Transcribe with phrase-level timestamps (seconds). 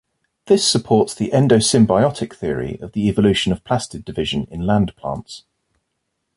[0.47, 5.43] This supports the endosymbiotic theory of the evolution of plastid division in land plants.